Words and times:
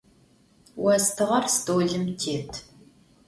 Vostığer 0.83 1.43
stolım 1.55 2.05
têt. 2.19 2.51